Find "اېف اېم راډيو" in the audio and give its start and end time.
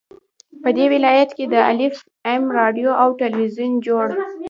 1.71-2.91